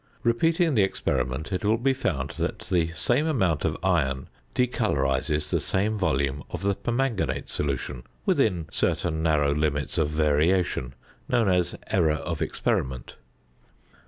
Repeating 0.23 0.73
the 0.73 0.81
experiment, 0.81 1.53
it 1.53 1.63
will 1.63 1.77
be 1.77 1.93
found 1.93 2.31
that 2.39 2.57
the 2.71 2.89
same 2.93 3.27
amount 3.27 3.63
of 3.63 3.77
iron 3.83 4.29
decolorises 4.55 5.51
the 5.51 5.59
same 5.59 5.93
volume 5.93 6.43
of 6.49 6.63
the 6.63 6.73
permanganate 6.73 7.47
solution 7.47 8.01
within 8.25 8.65
certain 8.71 9.21
narrow 9.21 9.53
limits 9.53 9.99
of 9.99 10.09
variation, 10.09 10.95
known 11.29 11.47
as 11.49 11.75
"error 11.85 12.13
of 12.17 12.41
experiment." 12.41 13.15